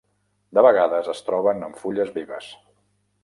De 0.57 0.63
vegades 0.67 1.09
es 1.13 1.19
troben 1.27 1.63
en 1.69 1.77
fulles 1.83 2.11
vives. 2.17 2.49